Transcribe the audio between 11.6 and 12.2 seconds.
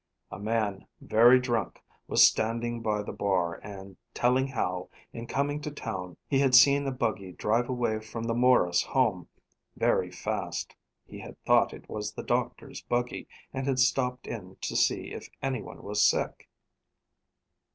it was